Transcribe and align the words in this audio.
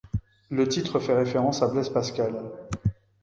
Le 0.49 0.67
titre 0.67 0.97
fait 0.99 1.15
référence 1.15 1.61
à 1.61 1.67
Blaise 1.67 1.89
Pascal. 1.89 2.33